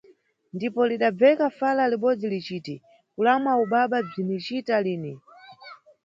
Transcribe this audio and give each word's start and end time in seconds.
Ndipo 0.55 0.81
lidabveka 0.89 1.45
fala 1.59 1.83
libodzi 1.91 2.25
liciti 2.33 2.75
-kulamwa 2.81 3.51
ubaba– 3.63 3.97
bzinicita 4.07 4.75
lini. 4.85 5.13